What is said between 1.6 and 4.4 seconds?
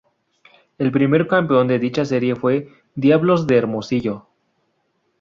de dicha serie fue Diablos de Hermosillo.